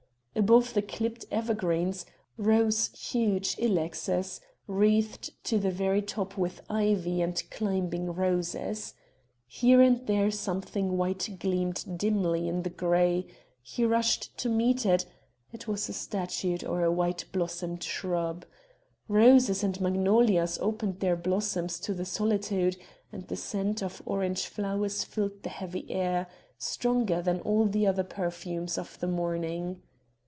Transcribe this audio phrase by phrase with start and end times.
[0.33, 2.05] Above the clipped evergreens,
[2.37, 8.93] rose huge ilexes, wreathed to the very top with ivy and climbing roses.
[9.45, 13.27] Here and there something white gleamed dimly in the grey
[13.61, 15.05] he rushed to meet it
[15.51, 18.45] it was a statue or a white blossomed shrub.
[19.09, 22.77] Roses and magnolias opened their blossoms to the solitude,
[23.11, 26.25] and the scent of orange flowers filled the heavy air,
[26.57, 29.81] stronger than all the other perfumes of the morning.